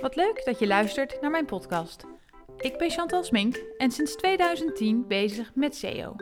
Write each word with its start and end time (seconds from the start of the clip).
Wat 0.00 0.16
leuk 0.16 0.42
dat 0.44 0.58
je 0.58 0.66
luistert 0.66 1.20
naar 1.20 1.30
mijn 1.30 1.44
podcast. 1.44 2.04
Ik 2.56 2.78
ben 2.78 2.90
Chantal 2.90 3.24
Smink 3.24 3.62
en 3.78 3.90
sinds 3.90 4.16
2010 4.16 5.04
bezig 5.08 5.50
met 5.54 5.76
SEO. 5.76 6.16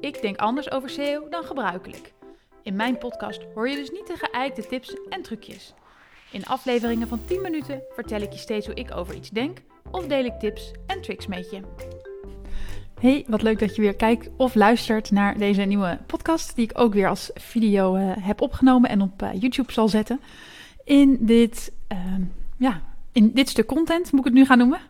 Ik 0.00 0.22
denk 0.22 0.36
anders 0.36 0.70
over 0.70 0.90
SEO 0.90 1.28
dan 1.28 1.44
gebruikelijk. 1.44 2.12
In 2.62 2.76
mijn 2.76 2.98
podcast 2.98 3.42
hoor 3.54 3.68
je 3.68 3.76
dus 3.76 3.90
niet 3.90 4.06
de 4.06 4.16
geëikte 4.16 4.66
tips 4.66 4.96
en 5.08 5.22
trucjes. 5.22 5.74
In 6.32 6.44
afleveringen 6.44 7.08
van 7.08 7.24
10 7.24 7.40
minuten 7.40 7.82
vertel 7.94 8.20
ik 8.20 8.32
je 8.32 8.38
steeds 8.38 8.66
hoe 8.66 8.74
ik 8.74 8.94
over 8.96 9.14
iets 9.14 9.30
denk 9.30 9.58
of 9.90 10.06
deel 10.06 10.24
ik 10.24 10.38
tips 10.38 10.72
en 10.86 11.02
tricks 11.02 11.26
met 11.26 11.50
je. 11.50 11.60
Hey, 13.00 13.24
wat 13.28 13.42
leuk 13.42 13.58
dat 13.58 13.76
je 13.76 13.82
weer 13.82 13.96
kijkt 13.96 14.30
of 14.36 14.54
luistert 14.54 15.10
naar 15.10 15.38
deze 15.38 15.62
nieuwe 15.62 15.98
podcast, 16.06 16.54
die 16.56 16.64
ik 16.64 16.78
ook 16.78 16.94
weer 16.94 17.08
als 17.08 17.30
video 17.34 17.96
uh, 17.96 18.12
heb 18.18 18.40
opgenomen 18.40 18.90
en 18.90 19.02
op 19.02 19.22
uh, 19.22 19.30
YouTube 19.32 19.72
zal 19.72 19.88
zetten. 19.88 20.20
In 20.84 21.18
dit, 21.20 21.72
uh, 21.92 21.98
ja, 22.58 22.82
in 23.12 23.30
dit 23.34 23.48
stuk 23.48 23.66
content, 23.66 24.12
moet 24.12 24.20
ik 24.20 24.26
het 24.26 24.34
nu 24.34 24.44
gaan 24.44 24.58
noemen, 24.58 24.80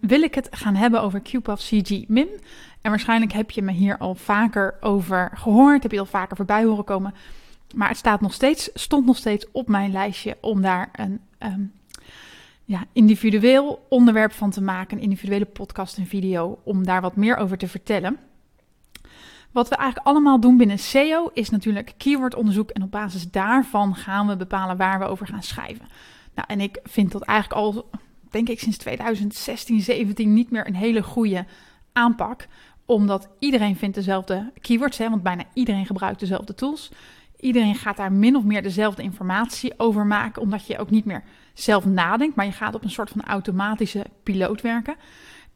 wil 0.00 0.22
ik 0.22 0.34
het 0.34 0.48
gaan 0.50 0.74
hebben 0.74 1.02
over 1.02 1.22
QPAF 1.22 1.60
CG 1.60 2.08
MIM. 2.08 2.28
En 2.80 2.90
waarschijnlijk 2.90 3.32
heb 3.32 3.50
je 3.50 3.62
me 3.62 3.72
hier 3.72 3.98
al 3.98 4.14
vaker 4.14 4.74
over 4.80 5.30
gehoord, 5.34 5.82
heb 5.82 5.92
je 5.92 5.98
al 5.98 6.06
vaker 6.06 6.36
voorbij 6.36 6.64
horen 6.64 6.84
komen. 6.84 7.14
Maar 7.74 7.88
het 7.88 7.96
staat 7.96 8.20
nog 8.20 8.32
steeds, 8.32 8.70
stond 8.74 9.06
nog 9.06 9.16
steeds 9.16 9.46
op 9.52 9.68
mijn 9.68 9.92
lijstje 9.92 10.36
om 10.40 10.62
daar 10.62 10.88
een 10.92 11.20
um, 11.38 11.72
ja, 12.64 12.84
individueel 12.92 13.86
onderwerp 13.88 14.32
van 14.32 14.50
te 14.50 14.62
maken, 14.62 14.96
een 14.96 15.02
individuele 15.02 15.44
podcast 15.44 15.96
en 15.96 16.06
video, 16.06 16.58
om 16.64 16.84
daar 16.84 17.00
wat 17.00 17.16
meer 17.16 17.36
over 17.36 17.58
te 17.58 17.68
vertellen. 17.68 18.18
Wat 19.50 19.68
we 19.68 19.76
eigenlijk 19.76 20.06
allemaal 20.06 20.40
doen 20.40 20.56
binnen 20.56 20.78
SEO 20.78 21.30
is 21.32 21.50
natuurlijk 21.50 21.94
keywordonderzoek 21.96 22.70
en 22.70 22.82
op 22.82 22.90
basis 22.90 23.30
daarvan 23.30 23.94
gaan 23.96 24.26
we 24.26 24.36
bepalen 24.36 24.76
waar 24.76 24.98
we 24.98 25.04
over 25.04 25.26
gaan 25.26 25.42
schrijven. 25.42 25.88
Nou, 26.34 26.48
en 26.48 26.60
ik 26.60 26.78
vind 26.84 27.12
dat 27.12 27.22
eigenlijk 27.22 27.60
al, 27.60 27.90
denk 28.30 28.48
ik, 28.48 28.60
sinds 28.60 28.76
2016, 28.76 29.80
17 29.80 30.32
niet 30.32 30.50
meer 30.50 30.66
een 30.66 30.74
hele 30.74 31.02
goede 31.02 31.46
aanpak, 31.92 32.46
omdat 32.86 33.28
iedereen 33.38 33.76
vindt 33.76 33.94
dezelfde 33.94 34.52
keywords, 34.60 34.98
hè, 34.98 35.10
want 35.10 35.22
bijna 35.22 35.44
iedereen 35.54 35.86
gebruikt 35.86 36.20
dezelfde 36.20 36.54
tools. 36.54 36.90
Iedereen 37.40 37.74
gaat 37.74 37.96
daar 37.96 38.12
min 38.12 38.36
of 38.36 38.44
meer 38.44 38.62
dezelfde 38.62 39.02
informatie 39.02 39.72
over 39.76 40.06
maken, 40.06 40.42
omdat 40.42 40.66
je 40.66 40.78
ook 40.78 40.90
niet 40.90 41.04
meer 41.04 41.22
zelf 41.54 41.84
nadenkt, 41.84 42.36
maar 42.36 42.46
je 42.46 42.52
gaat 42.52 42.74
op 42.74 42.82
een 42.82 42.90
soort 42.90 43.10
van 43.10 43.22
automatische 43.22 44.06
piloot 44.22 44.60
werken. 44.60 44.94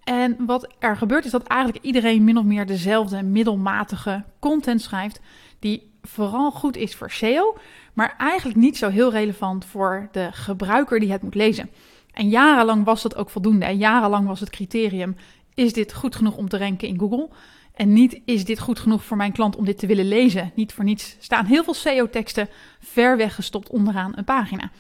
En 0.05 0.37
wat 0.47 0.75
er 0.79 0.97
gebeurt 0.97 1.25
is 1.25 1.31
dat 1.31 1.47
eigenlijk 1.47 1.85
iedereen 1.85 2.25
min 2.25 2.39
of 2.39 2.45
meer 2.45 2.67
dezelfde 2.67 3.23
middelmatige 3.23 4.25
content 4.39 4.83
schrijft, 4.83 5.21
die 5.59 5.91
vooral 6.03 6.51
goed 6.51 6.77
is 6.77 6.95
voor 6.95 7.11
SEO, 7.11 7.57
maar 7.97 8.15
eigenlijk 8.19 8.59
niet 8.59 8.77
zo 8.77 8.89
heel 8.89 9.11
relevant 9.11 9.65
voor 9.65 10.09
de 10.13 10.29
gebruiker 10.33 11.01
die 11.01 11.13
het 11.13 11.23
moet 11.23 11.35
lezen. 11.35 11.71
En 12.13 12.29
jarenlang 12.29 12.85
was 12.85 13.03
dat 13.03 13.17
ook 13.17 13.31
voldoende. 13.31 13.65
En 13.65 13.77
jarenlang 13.77 14.27
was 14.27 14.41
het 14.41 14.51
criterium: 14.51 15.17
is 15.55 15.73
dit 15.73 15.95
goed 15.95 16.17
genoeg 16.17 16.37
om 16.37 16.49
te 16.49 16.59
ranken 16.59 16.89
in 16.89 16.99
Google? 16.99 17.29
En 17.75 17.93
niet 17.93 18.21
is 18.25 18.45
dit 18.45 18.59
goed 18.59 18.79
genoeg 18.79 19.05
voor 19.05 19.17
mijn 19.17 19.33
klant 19.33 19.57
om 19.57 19.65
dit 19.65 19.79
te 19.79 19.87
willen 19.87 20.09
lezen. 20.09 20.53
Niet 20.55 20.73
voor 20.73 20.85
niets 20.85 21.17
staan 21.19 21.45
heel 21.45 21.65
veel 21.65 21.75
SEO-teksten 21.75 22.49
ver 22.81 23.17
weggestopt 23.17 23.69
onderaan 23.69 24.13
een 24.17 24.25
pagina. 24.25 24.71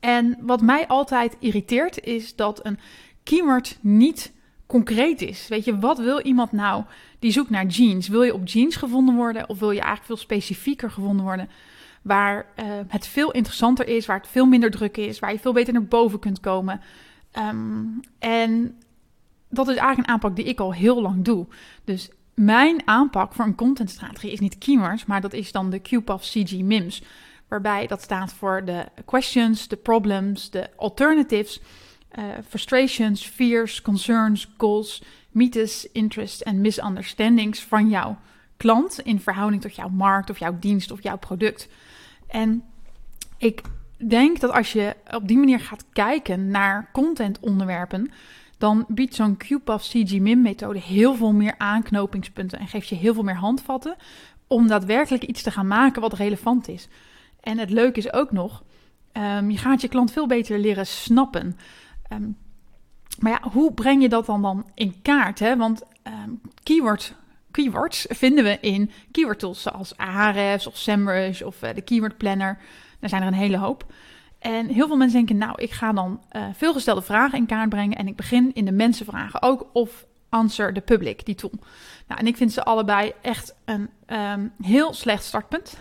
En 0.00 0.38
wat 0.40 0.60
mij 0.60 0.86
altijd 0.86 1.36
irriteert 1.40 2.04
is 2.04 2.36
dat 2.36 2.66
een 2.66 2.78
keyword 3.22 3.78
niet 3.80 4.32
concreet 4.66 5.22
is. 5.22 5.48
Weet 5.48 5.64
je, 5.64 5.78
wat 5.78 5.98
wil 5.98 6.20
iemand 6.20 6.52
nou 6.52 6.84
die 7.18 7.32
zoekt 7.32 7.50
naar 7.50 7.66
jeans? 7.66 8.08
Wil 8.08 8.22
je 8.22 8.34
op 8.34 8.46
jeans 8.46 8.76
gevonden 8.76 9.14
worden 9.14 9.48
of 9.48 9.58
wil 9.58 9.70
je 9.70 9.80
eigenlijk 9.80 10.06
veel 10.06 10.16
specifieker 10.16 10.90
gevonden 10.90 11.24
worden? 11.24 11.48
Waar 12.02 12.46
uh, 12.56 12.64
het 12.88 13.06
veel 13.06 13.30
interessanter 13.30 13.88
is, 13.88 14.06
waar 14.06 14.16
het 14.16 14.28
veel 14.28 14.46
minder 14.46 14.70
druk 14.70 14.96
is, 14.96 15.18
waar 15.18 15.32
je 15.32 15.38
veel 15.38 15.52
beter 15.52 15.72
naar 15.72 15.84
boven 15.84 16.18
kunt 16.18 16.40
komen. 16.40 16.80
Um, 17.38 18.00
en 18.18 18.80
dat 19.48 19.68
is 19.68 19.76
eigenlijk 19.76 20.08
een 20.08 20.14
aanpak 20.14 20.36
die 20.36 20.44
ik 20.44 20.60
al 20.60 20.72
heel 20.72 21.02
lang 21.02 21.24
doe. 21.24 21.46
Dus 21.84 22.10
mijn 22.34 22.82
aanpak 22.84 23.34
voor 23.34 23.44
een 23.44 23.54
contentstrategie 23.54 24.32
is 24.32 24.40
niet 24.40 24.58
keywords, 24.58 25.04
maar 25.04 25.20
dat 25.20 25.32
is 25.32 25.52
dan 25.52 25.70
de 25.70 25.80
QPAF 25.80 26.22
CG 26.22 26.52
MIMS. 26.52 27.02
Waarbij 27.48 27.86
dat 27.86 28.02
staat 28.02 28.32
voor 28.32 28.64
de 28.64 28.86
questions, 29.04 29.68
de 29.68 29.76
problems, 29.76 30.50
de 30.50 30.68
alternatives, 30.76 31.60
uh, 32.18 32.24
frustrations, 32.48 33.26
fears, 33.26 33.82
concerns, 33.82 34.48
goals, 34.56 35.02
mythes, 35.30 35.88
interests 35.92 36.42
en 36.42 36.60
misunderstandings 36.60 37.62
van 37.62 37.88
jouw 37.88 38.18
klant 38.60 39.00
in 39.00 39.20
verhouding 39.20 39.62
tot 39.62 39.74
jouw 39.74 39.88
markt 39.88 40.30
of 40.30 40.38
jouw 40.38 40.56
dienst 40.58 40.90
of 40.90 41.02
jouw 41.02 41.18
product. 41.18 41.68
En 42.26 42.64
ik 43.36 43.62
denk 44.08 44.40
dat 44.40 44.52
als 44.52 44.72
je 44.72 44.96
op 45.10 45.28
die 45.28 45.38
manier 45.38 45.60
gaat 45.60 45.84
kijken 45.92 46.50
naar 46.50 46.88
contentonderwerpen, 46.92 48.10
dan 48.58 48.84
biedt 48.88 49.14
zo'n 49.14 49.36
QPAF 49.36 49.82
CG-MIM 49.82 50.42
methode 50.42 50.78
heel 50.78 51.14
veel 51.14 51.32
meer 51.32 51.54
aanknopingspunten 51.58 52.58
en 52.58 52.68
geeft 52.68 52.88
je 52.88 52.94
heel 52.94 53.14
veel 53.14 53.22
meer 53.22 53.36
handvatten 53.36 53.96
om 54.46 54.66
daadwerkelijk 54.66 55.24
iets 55.24 55.42
te 55.42 55.50
gaan 55.50 55.66
maken 55.66 56.00
wat 56.00 56.12
relevant 56.12 56.68
is. 56.68 56.88
En 57.40 57.58
het 57.58 57.70
leuke 57.70 57.98
is 57.98 58.12
ook 58.12 58.32
nog, 58.32 58.62
um, 59.12 59.50
je 59.50 59.58
gaat 59.58 59.80
je 59.80 59.88
klant 59.88 60.12
veel 60.12 60.26
beter 60.26 60.58
leren 60.58 60.86
snappen. 60.86 61.56
Um, 62.12 62.36
maar 63.18 63.32
ja, 63.32 63.50
hoe 63.50 63.72
breng 63.72 64.02
je 64.02 64.08
dat 64.08 64.26
dan, 64.26 64.42
dan 64.42 64.66
in 64.74 65.02
kaart? 65.02 65.38
Hè? 65.38 65.56
Want 65.56 65.82
um, 66.04 66.40
keyword, 66.62 67.14
keywords 67.50 68.06
vinden 68.08 68.44
we 68.44 68.58
in 68.60 68.90
keyword 69.10 69.38
tools 69.38 69.62
zoals 69.62 69.96
Ahrefs 69.96 70.66
of 70.66 70.76
SEMrush 70.76 71.42
of 71.42 71.62
uh, 71.62 71.74
de 71.74 71.80
Keyword 71.80 72.16
Planner. 72.16 72.58
Daar 73.00 73.10
zijn 73.10 73.22
er 73.22 73.28
een 73.28 73.34
hele 73.34 73.58
hoop. 73.58 73.84
En 74.38 74.66
heel 74.66 74.86
veel 74.86 74.96
mensen 74.96 75.16
denken, 75.16 75.36
nou, 75.36 75.62
ik 75.62 75.70
ga 75.70 75.92
dan 75.92 76.22
uh, 76.32 76.42
veelgestelde 76.52 77.02
vragen 77.02 77.38
in 77.38 77.46
kaart 77.46 77.68
brengen 77.68 77.96
en 77.96 78.06
ik 78.06 78.16
begin 78.16 78.50
in 78.54 78.64
de 78.64 78.72
mensenvragen 78.72 79.42
ook 79.42 79.66
of 79.72 80.06
Answer 80.28 80.72
the 80.72 80.80
Public, 80.80 81.24
die 81.24 81.34
tool. 81.34 81.52
Nou, 82.06 82.20
en 82.20 82.26
ik 82.26 82.36
vind 82.36 82.52
ze 82.52 82.64
allebei 82.64 83.12
echt 83.22 83.54
een 83.64 83.90
um, 84.06 84.52
heel 84.62 84.92
slecht 84.94 85.24
startpunt. 85.24 85.78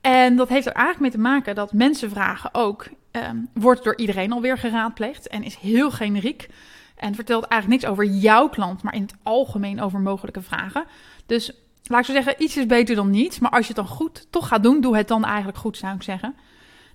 en 0.00 0.36
dat 0.36 0.48
heeft 0.48 0.66
er 0.66 0.72
eigenlijk 0.72 1.00
mee 1.00 1.22
te 1.22 1.30
maken 1.30 1.54
dat 1.54 1.72
mensenvragen 1.72 2.54
ook 2.54 2.86
um, 3.12 3.48
wordt 3.54 3.84
door 3.84 3.96
iedereen 3.96 4.32
alweer 4.32 4.58
geraadpleegd 4.58 5.28
en 5.28 5.42
is 5.42 5.56
heel 5.56 5.90
generiek. 5.90 6.48
En 6.96 7.14
vertelt 7.14 7.44
eigenlijk 7.44 7.82
niks 7.82 7.92
over 7.92 8.04
jouw 8.04 8.48
klant, 8.48 8.82
maar 8.82 8.94
in 8.94 9.02
het 9.02 9.14
algemeen 9.22 9.80
over 9.80 10.00
mogelijke 10.00 10.42
vragen. 10.42 10.84
Dus 11.26 11.52
laat 11.84 12.00
ik 12.00 12.06
zo 12.06 12.12
zeggen, 12.12 12.42
iets 12.42 12.56
is 12.56 12.66
beter 12.66 12.94
dan 12.94 13.10
niets. 13.10 13.38
Maar 13.38 13.50
als 13.50 13.66
je 13.66 13.74
het 13.74 13.86
dan 13.86 13.96
goed 13.96 14.26
toch 14.30 14.48
gaat 14.48 14.62
doen, 14.62 14.80
doe 14.80 14.96
het 14.96 15.08
dan 15.08 15.24
eigenlijk 15.24 15.58
goed, 15.58 15.76
zou 15.76 15.94
ik 15.94 16.02
zeggen. 16.02 16.34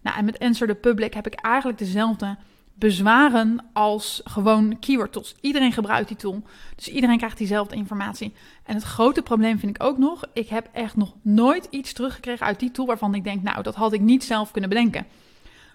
Nou, 0.01 0.17
en 0.17 0.25
met 0.25 0.40
Answer 0.40 0.67
the 0.67 0.75
Public 0.75 1.13
heb 1.13 1.28
ik 1.28 1.34
eigenlijk 1.34 1.78
dezelfde 1.78 2.38
bezwaren 2.73 3.66
als 3.73 4.22
gewoon 4.23 4.79
keyword 4.79 5.11
tools. 5.11 5.35
Iedereen 5.41 5.72
gebruikt 5.72 6.07
die 6.07 6.17
tool, 6.17 6.44
dus 6.75 6.88
iedereen 6.88 7.17
krijgt 7.17 7.38
diezelfde 7.38 7.75
informatie. 7.75 8.34
En 8.63 8.75
het 8.75 8.84
grote 8.84 9.22
probleem 9.22 9.59
vind 9.59 9.75
ik 9.75 9.84
ook 9.84 9.97
nog, 9.97 10.23
ik 10.34 10.47
heb 10.50 10.69
echt 10.73 10.95
nog 10.95 11.13
nooit 11.22 11.67
iets 11.69 11.94
teruggekregen 11.94 12.45
uit 12.45 12.59
die 12.59 12.72
tool 12.72 12.85
waarvan 12.85 13.16
ik 13.16 13.23
denk, 13.23 13.44
nou, 13.44 13.63
dat 13.63 13.75
had 13.75 13.94
ik 13.94 14.01
niet 14.01 14.23
zelf 14.23 14.51
kunnen 14.51 14.69
bedenken. 14.69 15.06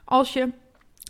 Als 0.05 0.33
je 0.33 0.53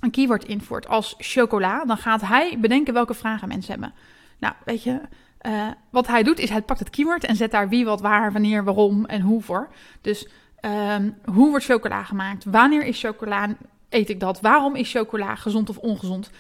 een 0.00 0.10
keyword 0.10 0.44
invoert 0.44 0.88
als 0.88 1.14
chocola, 1.18 1.84
dan 1.84 1.96
gaat 1.96 2.20
hij 2.20 2.58
bedenken 2.60 2.94
welke 2.94 3.14
vragen 3.14 3.48
mensen 3.48 3.72
hebben. 3.72 3.94
Nou, 4.38 4.54
weet 4.64 4.82
je, 4.82 5.00
uh, 5.42 5.66
wat 5.90 6.06
hij 6.06 6.22
doet 6.22 6.38
is 6.38 6.50
hij 6.50 6.62
pakt 6.62 6.78
het 6.78 6.90
keyword 6.90 7.24
en 7.24 7.36
zet 7.36 7.50
daar 7.50 7.68
wie, 7.68 7.84
wat, 7.84 8.00
waar, 8.00 8.32
wanneer, 8.32 8.64
waarom 8.64 9.04
en 9.04 9.20
hoe 9.20 9.42
voor. 9.42 9.68
Dus 10.00 10.28
um, 10.60 11.16
hoe 11.24 11.50
wordt 11.50 11.64
chocola 11.64 12.02
gemaakt? 12.02 12.44
Wanneer 12.44 12.84
is 12.84 13.00
chocola? 13.00 13.56
Eet 13.88 14.08
ik 14.08 14.20
dat? 14.20 14.40
Waarom 14.40 14.74
is 14.74 14.90
chocola 14.90 15.34
gezond 15.34 15.68
of 15.68 15.76
ongezond? 15.76 16.30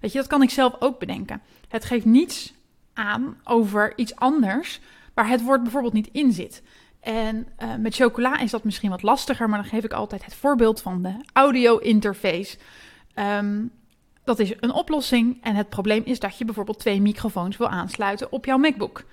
Weet 0.00 0.12
je, 0.12 0.18
dat 0.18 0.26
kan 0.26 0.42
ik 0.42 0.50
zelf 0.50 0.76
ook 0.78 0.98
bedenken. 0.98 1.42
Het 1.68 1.84
geeft 1.84 2.04
niets 2.04 2.54
aan 2.94 3.36
over 3.44 3.92
iets 3.96 4.16
anders 4.16 4.80
waar 5.14 5.28
het 5.28 5.42
woord 5.42 5.62
bijvoorbeeld 5.62 5.92
niet 5.92 6.08
in 6.12 6.32
zit. 6.32 6.62
En 7.00 7.48
uh, 7.62 7.74
met 7.74 7.94
chocola 7.94 8.38
is 8.38 8.50
dat 8.50 8.64
misschien 8.64 8.90
wat 8.90 9.02
lastiger, 9.02 9.48
maar 9.48 9.60
dan 9.60 9.68
geef 9.68 9.84
ik 9.84 9.92
altijd 9.92 10.24
het 10.24 10.34
voorbeeld 10.34 10.82
van 10.82 11.02
de 11.02 11.14
audio 11.32 11.76
interface. 11.76 12.58
Um, 13.18 13.70
dat 14.24 14.38
is 14.38 14.52
een 14.60 14.72
oplossing 14.72 15.38
en 15.42 15.54
het 15.54 15.68
probleem 15.68 16.02
is 16.04 16.20
dat 16.20 16.38
je 16.38 16.44
bijvoorbeeld 16.44 16.78
twee 16.78 17.00
microfoons 17.00 17.56
wil 17.56 17.68
aansluiten 17.68 18.32
op 18.32 18.44
jouw 18.44 18.58
MacBook. 18.58 19.04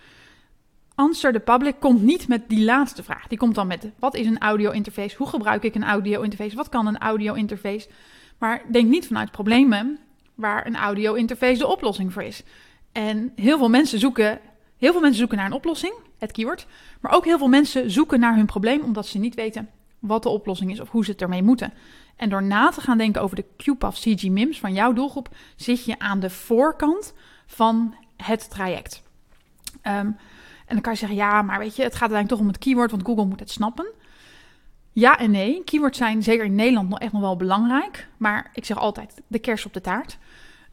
Answer 0.95 1.33
the 1.33 1.39
Public 1.39 1.75
komt 1.79 2.01
niet 2.01 2.27
met 2.27 2.49
die 2.49 2.63
laatste 2.63 3.03
vraag. 3.03 3.27
Die 3.27 3.37
komt 3.37 3.55
dan 3.55 3.67
met 3.67 3.89
wat 3.99 4.15
is 4.15 4.25
een 4.25 4.39
audio 4.39 4.71
interface? 4.71 5.17
Hoe 5.17 5.27
gebruik 5.27 5.63
ik 5.63 5.75
een 5.75 5.83
audio 5.83 6.21
interface? 6.21 6.55
Wat 6.55 6.69
kan 6.69 6.87
een 6.87 6.97
audio 6.97 7.33
interface? 7.33 7.89
Maar 8.37 8.61
denk 8.71 8.89
niet 8.89 9.07
vanuit 9.07 9.31
problemen 9.31 9.99
waar 10.35 10.65
een 10.65 10.75
audio 10.75 11.13
interface 11.13 11.57
de 11.57 11.67
oplossing 11.67 12.13
voor 12.13 12.23
is. 12.23 12.43
En 12.91 13.31
heel 13.35 13.57
veel 13.57 13.69
mensen 13.69 13.99
zoeken, 13.99 14.39
heel 14.77 14.91
veel 14.91 15.01
mensen 15.01 15.19
zoeken 15.19 15.37
naar 15.37 15.45
een 15.45 15.53
oplossing, 15.53 15.93
het 16.17 16.31
keyword. 16.31 16.67
Maar 17.01 17.11
ook 17.11 17.25
heel 17.25 17.37
veel 17.37 17.47
mensen 17.47 17.91
zoeken 17.91 18.19
naar 18.19 18.35
hun 18.35 18.45
probleem 18.45 18.81
omdat 18.81 19.07
ze 19.07 19.17
niet 19.17 19.35
weten 19.35 19.69
wat 19.99 20.23
de 20.23 20.29
oplossing 20.29 20.71
is 20.71 20.79
of 20.79 20.89
hoe 20.89 21.05
ze 21.05 21.11
het 21.11 21.21
ermee 21.21 21.43
moeten. 21.43 21.73
En 22.15 22.29
door 22.29 22.43
na 22.43 22.69
te 22.69 22.81
gaan 22.81 22.97
denken 22.97 23.21
over 23.21 23.35
de 23.35 23.45
QPAF 23.57 23.99
CG 23.99 24.23
MIMS 24.23 24.59
van 24.59 24.73
jouw 24.73 24.93
doelgroep, 24.93 25.29
zit 25.55 25.85
je 25.85 25.99
aan 25.99 26.19
de 26.19 26.29
voorkant 26.29 27.13
van 27.45 27.95
het 28.17 28.49
traject. 28.49 29.03
Um, 29.83 30.17
en 30.65 30.79
dan 30.79 30.81
kan 30.81 30.91
je 30.91 30.99
zeggen, 30.99 31.17
ja, 31.17 31.41
maar 31.41 31.59
weet 31.59 31.75
je, 31.75 31.83
het 31.83 31.95
gaat 31.95 32.11
uiteindelijk 32.11 32.29
toch 32.29 32.39
om 32.39 32.47
het 32.47 32.57
keyword, 32.57 32.91
want 32.91 33.05
Google 33.05 33.25
moet 33.25 33.39
het 33.39 33.51
snappen. 33.51 33.85
Ja 34.91 35.17
en 35.17 35.31
nee. 35.31 35.63
Keywords 35.63 35.97
zijn 35.97 36.23
zeker 36.23 36.45
in 36.45 36.55
Nederland 36.55 36.89
nog 36.89 36.99
echt 36.99 37.11
nog 37.11 37.21
wel 37.21 37.35
belangrijk. 37.35 38.07
Maar 38.17 38.51
ik 38.53 38.65
zeg 38.65 38.77
altijd 38.77 39.21
de 39.27 39.39
kers 39.39 39.65
op 39.65 39.73
de 39.73 39.81
taart. 39.81 40.17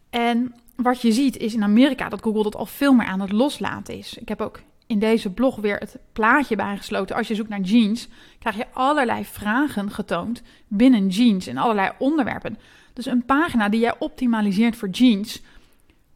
En 0.09 0.55
wat 0.75 1.01
je 1.01 1.11
ziet 1.11 1.37
is 1.37 1.53
in 1.53 1.63
Amerika 1.63 2.09
dat 2.09 2.21
Google 2.21 2.43
dat 2.43 2.55
al 2.55 2.65
veel 2.65 2.93
meer 2.93 3.07
aan 3.07 3.19
het 3.19 3.31
loslaten 3.31 3.97
is. 3.97 4.17
Ik 4.17 4.27
heb 4.27 4.41
ook 4.41 4.61
in 4.91 4.99
deze 4.99 5.29
blog 5.29 5.55
weer 5.55 5.77
het 5.77 5.97
plaatje 6.13 6.55
bijgesloten. 6.55 7.15
Als 7.15 7.27
je 7.27 7.35
zoekt 7.35 7.49
naar 7.49 7.59
jeans, 7.59 8.07
krijg 8.39 8.55
je 8.55 8.65
allerlei 8.73 9.25
vragen 9.25 9.91
getoond 9.91 10.41
binnen 10.67 11.07
jeans 11.07 11.47
en 11.47 11.57
allerlei 11.57 11.91
onderwerpen. 11.97 12.57
Dus 12.93 13.05
een 13.05 13.25
pagina 13.25 13.69
die 13.69 13.79
jij 13.79 13.95
optimaliseert 13.99 14.75
voor 14.75 14.89
jeans 14.89 15.41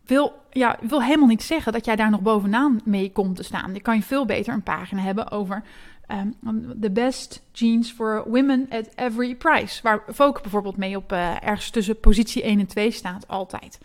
wil, 0.06 0.34
ja, 0.52 0.78
wil 0.82 1.02
helemaal 1.02 1.28
niet 1.28 1.44
zeggen 1.44 1.74
dat 1.74 1.86
jij 1.86 1.96
daar 1.96 2.10
nog 2.10 2.22
bovenaan 2.22 2.82
mee 2.84 3.12
komt 3.12 3.36
te 3.36 3.44
staan. 3.44 3.74
Je 3.74 3.82
kan 3.82 3.96
je 3.96 4.04
veel 4.04 4.26
beter 4.26 4.54
een 4.54 4.64
pagina 4.64 5.02
hebben 5.02 5.32
over 5.32 5.64
um, 6.12 6.80
the 6.82 6.92
best 6.92 7.42
jeans 7.52 7.92
for 7.92 8.24
women 8.28 8.68
at 8.70 8.90
every 8.96 9.36
price. 9.36 9.82
Waar 9.84 10.04
Vogue 10.08 10.42
bijvoorbeeld 10.42 10.78
mee 10.78 10.98
op 10.98 11.12
uh, 11.12 11.44
ergens 11.44 11.70
tussen 11.70 12.00
positie 12.00 12.44
1 12.44 12.60
en 12.60 12.68
2 12.68 12.92
staat, 12.92 13.28
altijd. 13.28 13.78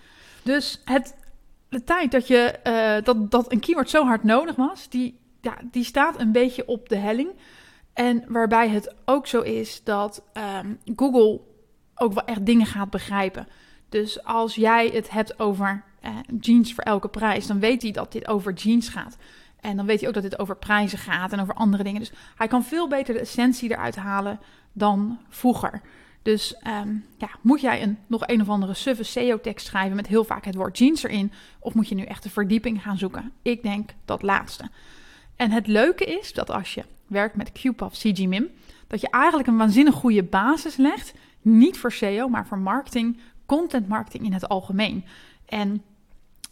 Dus 0.42 0.80
het, 0.84 1.14
de 1.70 1.84
tijd 1.84 2.10
dat, 2.10 2.26
je, 2.26 2.58
uh, 2.66 3.04
dat, 3.04 3.30
dat 3.30 3.52
een 3.52 3.60
keyword 3.60 3.90
zo 3.90 4.04
hard 4.04 4.22
nodig 4.22 4.56
was, 4.56 4.88
die, 4.88 5.18
ja, 5.40 5.56
die 5.70 5.84
staat 5.84 6.20
een 6.20 6.32
beetje 6.32 6.66
op 6.66 6.88
de 6.88 6.96
helling. 6.96 7.30
En 7.92 8.24
waarbij 8.28 8.68
het 8.68 8.94
ook 9.04 9.26
zo 9.26 9.40
is 9.40 9.84
dat 9.84 10.22
um, 10.62 10.78
Google 10.96 11.40
ook 11.94 12.12
wel 12.12 12.24
echt 12.24 12.46
dingen 12.46 12.66
gaat 12.66 12.90
begrijpen. 12.90 13.46
Dus 13.88 14.24
als 14.24 14.54
jij 14.54 14.86
het 14.86 15.10
hebt 15.10 15.38
over 15.40 15.84
uh, 16.04 16.10
jeans 16.40 16.74
voor 16.74 16.84
elke 16.84 17.08
prijs, 17.08 17.46
dan 17.46 17.60
weet 17.60 17.82
hij 17.82 17.90
dat 17.90 18.12
dit 18.12 18.28
over 18.28 18.52
jeans 18.52 18.88
gaat. 18.88 19.16
En 19.60 19.76
dan 19.76 19.86
weet 19.86 19.98
hij 19.98 20.08
ook 20.08 20.14
dat 20.14 20.22
dit 20.22 20.38
over 20.38 20.56
prijzen 20.56 20.98
gaat 20.98 21.32
en 21.32 21.40
over 21.40 21.54
andere 21.54 21.82
dingen. 21.82 22.00
Dus 22.00 22.12
hij 22.36 22.48
kan 22.48 22.64
veel 22.64 22.88
beter 22.88 23.14
de 23.14 23.20
essentie 23.20 23.70
eruit 23.70 23.96
halen 23.96 24.40
dan 24.72 25.18
vroeger. 25.28 25.80
Dus 26.22 26.54
um, 26.66 27.04
ja, 27.18 27.28
moet 27.40 27.60
jij 27.60 27.82
een, 27.82 27.98
nog 28.06 28.22
een 28.26 28.40
of 28.40 28.48
andere 28.48 28.74
suffe 28.74 29.02
SEO-tekst 29.02 29.66
schrijven 29.66 29.96
met 29.96 30.06
heel 30.06 30.24
vaak 30.24 30.44
het 30.44 30.54
woord 30.54 30.78
jeans 30.78 31.02
erin? 31.02 31.32
Of 31.58 31.74
moet 31.74 31.88
je 31.88 31.94
nu 31.94 32.02
echt 32.02 32.22
de 32.22 32.30
verdieping 32.30 32.82
gaan 32.82 32.98
zoeken? 32.98 33.32
Ik 33.42 33.62
denk 33.62 33.90
dat 34.04 34.22
laatste. 34.22 34.64
En 35.36 35.50
het 35.50 35.66
leuke 35.66 36.04
is 36.04 36.32
dat 36.32 36.50
als 36.50 36.74
je 36.74 36.84
werkt 37.06 37.36
met 37.36 37.52
QPAF 37.52 37.92
CGMIM, 37.92 38.48
dat 38.86 39.00
je 39.00 39.10
eigenlijk 39.10 39.48
een 39.48 39.56
waanzinnig 39.56 39.94
goede 39.94 40.22
basis 40.22 40.76
legt. 40.76 41.12
Niet 41.42 41.78
voor 41.78 41.92
SEO, 41.92 42.28
maar 42.28 42.46
voor 42.46 42.58
marketing, 42.58 43.20
content 43.46 43.88
marketing 43.88 44.24
in 44.24 44.32
het 44.32 44.48
algemeen. 44.48 45.04
En 45.46 45.82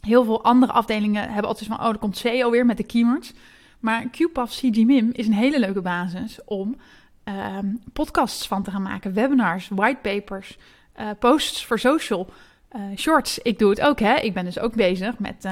heel 0.01 0.25
veel 0.25 0.45
andere 0.45 0.73
afdelingen 0.73 1.31
hebben 1.31 1.51
altijd 1.51 1.69
van, 1.69 1.81
oh, 1.81 1.89
er 1.89 1.99
komt 1.99 2.17
SEO 2.17 2.51
weer 2.51 2.67
met 2.67 2.77
de 2.77 2.83
keywords. 2.83 3.33
Maar 3.81 4.05
QPAF 4.11 4.51
CGMIM 4.51 5.11
is 5.13 5.27
een 5.27 5.33
hele 5.33 5.59
leuke 5.59 5.81
basis 5.81 6.39
om 6.45 6.77
uh, 7.29 7.59
podcasts 7.93 8.47
van 8.47 8.63
te 8.63 8.71
gaan 8.71 8.83
maken, 8.83 9.15
webinars, 9.15 9.69
whitepapers, 9.69 10.59
uh, 11.01 11.07
posts 11.19 11.67
voor 11.67 11.79
social, 11.79 12.31
uh, 12.77 12.97
shorts. 12.97 13.39
Ik 13.39 13.59
doe 13.59 13.71
het 13.71 13.81
ook, 13.81 14.01
hè. 14.01 14.15
Ik 14.15 14.35
ben 14.35 14.45
dus 14.45 14.59
ook 14.59 14.75
bezig 14.75 15.19
met, 15.19 15.45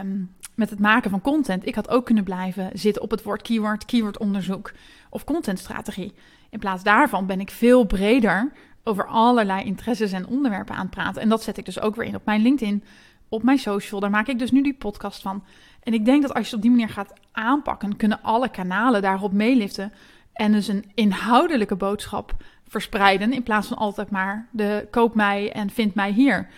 um, 0.00 0.34
met 0.54 0.70
het 0.70 0.78
maken 0.78 1.10
van 1.10 1.20
content. 1.20 1.66
Ik 1.66 1.74
had 1.74 1.88
ook 1.88 2.04
kunnen 2.04 2.24
blijven 2.24 2.70
zitten 2.72 3.02
op 3.02 3.10
het 3.10 3.22
woord 3.22 3.42
keyword, 3.42 3.84
keywordonderzoek 3.84 4.72
of 5.10 5.24
contentstrategie. 5.24 6.14
In 6.50 6.58
plaats 6.58 6.82
daarvan 6.82 7.26
ben 7.26 7.40
ik 7.40 7.50
veel 7.50 7.84
breder 7.84 8.52
over 8.84 9.06
allerlei 9.06 9.64
interesses 9.64 10.12
en 10.12 10.26
onderwerpen 10.26 10.74
aan 10.74 10.80
het 10.80 10.90
praten. 10.90 11.22
En 11.22 11.28
dat 11.28 11.42
zet 11.42 11.56
ik 11.56 11.64
dus 11.64 11.80
ook 11.80 11.96
weer 11.96 12.06
in 12.06 12.14
op 12.14 12.24
mijn 12.24 12.42
LinkedIn, 12.42 12.84
op 13.28 13.42
mijn 13.42 13.58
social. 13.58 14.00
Daar 14.00 14.10
maak 14.10 14.26
ik 14.26 14.38
dus 14.38 14.50
nu 14.50 14.62
die 14.62 14.74
podcast 14.74 15.22
van. 15.22 15.44
En 15.82 15.94
ik 15.94 16.04
denk 16.04 16.22
dat 16.22 16.34
als 16.34 16.40
je 16.40 16.46
het 16.46 16.54
op 16.54 16.62
die 16.62 16.70
manier 16.70 16.88
gaat 16.88 17.12
aanpakken, 17.32 17.96
kunnen 17.96 18.22
alle 18.22 18.48
kanalen 18.48 19.02
daarop 19.02 19.32
meeliften. 19.32 19.92
En 20.34 20.52
dus 20.52 20.68
een 20.68 20.84
inhoudelijke 20.94 21.76
boodschap 21.76 22.34
verspreiden. 22.68 23.32
In 23.32 23.42
plaats 23.42 23.68
van 23.68 23.76
altijd 23.76 24.10
maar 24.10 24.48
de 24.50 24.86
koop 24.90 25.14
mij 25.14 25.52
en 25.52 25.70
vind 25.70 25.94
mij 25.94 26.12
hier. 26.12 26.48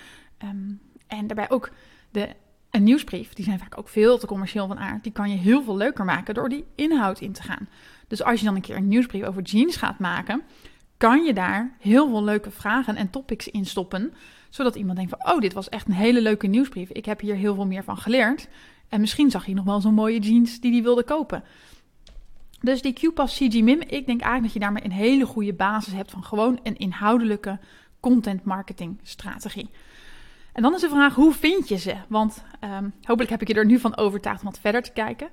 Um, 0.45 0.81
en 1.07 1.27
daarbij 1.27 1.51
ook 1.51 1.71
de, 2.11 2.29
een 2.71 2.83
nieuwsbrief. 2.83 3.33
Die 3.33 3.45
zijn 3.45 3.59
vaak 3.59 3.79
ook 3.79 3.89
veel 3.89 4.19
te 4.19 4.27
commercieel 4.27 4.67
van 4.67 4.79
aard. 4.79 5.03
Die 5.03 5.13
kan 5.13 5.31
je 5.31 5.37
heel 5.37 5.63
veel 5.63 5.77
leuker 5.77 6.05
maken 6.05 6.35
door 6.35 6.49
die 6.49 6.65
inhoud 6.75 7.21
in 7.21 7.33
te 7.33 7.43
gaan. 7.43 7.69
Dus 8.09 8.23
als 8.23 8.39
je 8.39 8.47
dan 8.47 8.55
een 8.55 8.61
keer 8.61 8.77
een 8.77 8.89
nieuwsbrief 8.89 9.25
over 9.25 9.43
jeans 9.43 9.77
gaat 9.77 9.99
maken, 9.99 10.43
kan 10.97 11.25
je 11.25 11.33
daar 11.33 11.77
heel 11.79 12.09
veel 12.09 12.25
leuke 12.25 12.51
vragen 12.51 12.97
en 12.97 13.11
topics 13.11 13.49
in 13.49 13.67
stoppen. 13.67 14.15
Zodat 14.51 14.75
iemand 14.75 14.97
denkt 14.97 15.15
van, 15.19 15.33
oh, 15.35 15.41
dit 15.41 15.53
was 15.53 15.69
echt 15.69 15.87
een 15.87 15.93
hele 15.93 16.21
leuke 16.21 16.47
nieuwsbrief. 16.47 16.91
Ik 16.91 17.05
heb 17.05 17.21
hier 17.21 17.35
heel 17.35 17.55
veel 17.55 17.67
meer 17.67 17.85
van 17.85 17.97
geleerd. 17.97 18.49
En 18.89 19.01
misschien 19.01 19.31
zag 19.31 19.47
je 19.47 19.55
nog 19.55 19.65
wel 19.65 19.81
zo'n 19.81 19.95
mooie 19.95 20.19
jeans 20.19 20.61
die 20.61 20.73
hij 20.73 20.83
wilde 20.83 21.05
kopen. 21.05 21.45
Dus 22.61 22.83
die 22.83 22.93
QPAS 22.93 23.37
CGMIM, 23.37 23.81
ik 23.81 24.07
denk 24.07 24.21
eigenlijk 24.21 24.43
dat 24.43 24.53
je 24.53 24.59
daarmee 24.59 24.85
een 24.85 24.93
hele 24.93 25.27
goede 25.27 25.55
basis 25.55 25.93
hebt 25.93 26.11
van 26.11 26.25
gewoon 26.25 26.61
een 26.63 26.77
inhoudelijke 26.77 27.59
content 28.01 28.45
marketing 28.45 29.01
strategie. 29.03 29.71
En 30.53 30.63
dan 30.63 30.75
is 30.75 30.81
de 30.81 30.89
vraag, 30.89 31.15
hoe 31.15 31.33
vind 31.33 31.69
je 31.69 31.77
ze? 31.77 31.95
Want 32.09 32.45
um, 32.65 32.95
hopelijk 33.03 33.31
heb 33.31 33.41
ik 33.41 33.49
je 33.49 33.55
er 33.55 33.67
nu 33.67 33.79
van 33.79 33.97
overtuigd 33.97 34.41
om 34.41 34.47
wat 34.47 34.61
verder 34.61 34.83
te 34.83 34.93
kijken. 34.93 35.29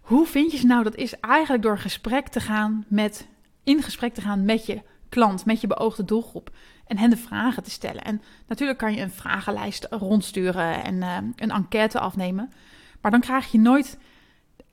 Hoe 0.00 0.26
vind 0.26 0.52
je 0.52 0.58
ze 0.58 0.66
nou? 0.66 0.82
Dat 0.82 0.96
is 0.96 1.20
eigenlijk 1.20 1.62
door 1.62 1.78
gesprek 1.78 2.28
te 2.28 2.40
gaan 2.40 2.84
met, 2.88 3.28
in 3.64 3.82
gesprek 3.82 4.14
te 4.14 4.20
gaan 4.20 4.44
met 4.44 4.66
je 4.66 4.82
klant, 5.08 5.44
met 5.44 5.60
je 5.60 5.66
beoogde 5.66 6.04
doelgroep. 6.04 6.50
En 6.86 6.98
hen 6.98 7.10
de 7.10 7.16
vragen 7.16 7.62
te 7.62 7.70
stellen. 7.70 8.02
En 8.02 8.22
natuurlijk 8.46 8.78
kan 8.78 8.94
je 8.94 9.00
een 9.00 9.10
vragenlijst 9.10 9.86
rondsturen 9.90 10.84
en 10.84 10.94
uh, 10.94 11.16
een 11.36 11.50
enquête 11.50 11.98
afnemen. 11.98 12.52
Maar 13.00 13.10
dan 13.10 13.20
krijg 13.20 13.52
je 13.52 13.58
nooit 13.58 13.98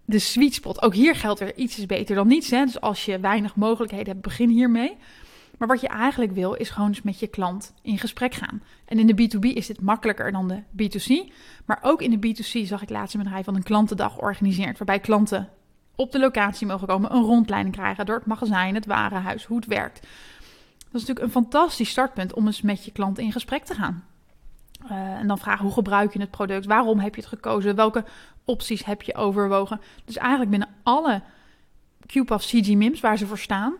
de 0.09 0.19
sweet 0.19 0.53
spot. 0.53 0.81
Ook 0.81 0.93
hier 0.93 1.15
geldt 1.15 1.39
er 1.39 1.55
iets 1.55 1.77
is 1.77 1.85
beter 1.85 2.15
dan 2.15 2.27
niets. 2.27 2.49
Hè? 2.49 2.65
Dus 2.65 2.81
als 2.81 3.05
je 3.05 3.19
weinig 3.19 3.55
mogelijkheden 3.55 4.07
hebt, 4.07 4.21
begin 4.21 4.49
hiermee. 4.49 4.97
Maar 5.57 5.67
wat 5.67 5.81
je 5.81 5.87
eigenlijk 5.87 6.31
wil, 6.31 6.53
is 6.53 6.69
gewoon 6.69 6.87
eens 6.87 7.01
met 7.01 7.19
je 7.19 7.27
klant 7.27 7.73
in 7.81 7.97
gesprek 7.97 8.33
gaan. 8.33 8.61
En 8.85 8.99
in 8.99 9.07
de 9.07 9.13
B2B 9.13 9.53
is 9.53 9.67
dit 9.67 9.81
makkelijker 9.81 10.31
dan 10.31 10.47
de 10.47 10.61
B2C. 10.61 11.33
Maar 11.65 11.79
ook 11.81 12.01
in 12.01 12.19
de 12.19 12.27
B2C 12.27 12.67
zag 12.67 12.81
ik 12.81 12.89
laatst 12.89 13.13
een 13.13 13.23
bedrijf 13.23 13.45
van 13.45 13.55
een 13.55 13.63
klantendag 13.63 14.17
organiseert. 14.17 14.77
Waarbij 14.77 14.99
klanten 14.99 15.49
op 15.95 16.11
de 16.11 16.19
locatie 16.19 16.67
mogen 16.67 16.87
komen, 16.87 17.15
een 17.15 17.23
rondleiding 17.23 17.75
krijgen 17.75 18.05
door 18.05 18.15
het 18.15 18.25
magazijn, 18.25 18.75
het 18.75 18.85
warenhuis, 18.85 19.45
hoe 19.45 19.57
het 19.57 19.65
werkt. 19.65 20.01
Dat 20.77 21.01
is 21.01 21.07
natuurlijk 21.07 21.25
een 21.25 21.31
fantastisch 21.31 21.89
startpunt 21.89 22.33
om 22.33 22.45
eens 22.45 22.61
met 22.61 22.85
je 22.85 22.91
klant 22.91 23.17
in 23.17 23.31
gesprek 23.31 23.63
te 23.63 23.73
gaan. 23.73 24.03
Uh, 24.83 24.91
en 24.91 25.27
dan 25.27 25.37
vragen 25.37 25.65
hoe 25.65 25.73
gebruik 25.73 26.13
je 26.13 26.19
het 26.19 26.31
product? 26.31 26.65
Waarom 26.65 26.99
heb 26.99 27.15
je 27.15 27.21
het 27.21 27.29
gekozen? 27.29 27.75
Welke 27.75 28.03
opties 28.49 28.85
heb 28.85 29.01
je 29.01 29.15
overwogen? 29.15 29.81
Dus 30.05 30.17
eigenlijk 30.17 30.49
binnen 30.49 30.69
alle 30.83 31.21
QPAF 32.05 32.45
CG 32.45 32.67
MIMS 32.75 32.99
waar 32.99 33.17
ze 33.17 33.27
voor 33.27 33.37
staan, 33.37 33.73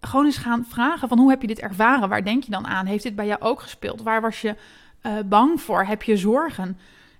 gewoon 0.00 0.24
eens 0.24 0.36
gaan 0.36 0.64
vragen 0.68 1.08
van 1.08 1.18
hoe 1.18 1.30
heb 1.30 1.40
je 1.40 1.46
dit 1.46 1.58
ervaren? 1.58 2.08
Waar 2.08 2.24
denk 2.24 2.44
je 2.44 2.50
dan 2.50 2.66
aan? 2.66 2.86
Heeft 2.86 3.02
dit 3.02 3.14
bij 3.14 3.26
jou 3.26 3.40
ook 3.40 3.60
gespeeld? 3.60 4.02
Waar 4.02 4.20
was 4.20 4.40
je 4.40 4.56
uh, 5.02 5.12
bang 5.26 5.60
voor? 5.60 5.84
Heb 5.84 6.02
je 6.02 6.16
zorgen? 6.16 6.78